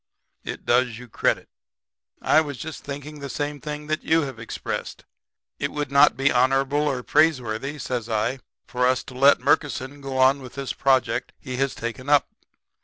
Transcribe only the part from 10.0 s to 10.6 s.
go on with